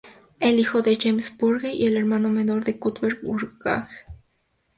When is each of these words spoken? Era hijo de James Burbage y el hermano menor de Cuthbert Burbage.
Era 0.39 0.53
hijo 0.57 0.81
de 0.81 0.97
James 0.99 1.31
Burbage 1.37 1.75
y 1.75 1.85
el 1.85 1.95
hermano 1.95 2.29
menor 2.31 2.63
de 2.65 2.79
Cuthbert 2.79 3.21
Burbage. 3.21 3.99